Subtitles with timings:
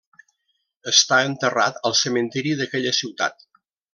[0.91, 3.49] Està enterrat al cementiri d'aquella ciutat.